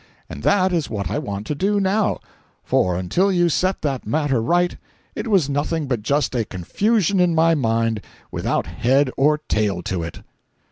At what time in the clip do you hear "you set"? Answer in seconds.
3.31-3.83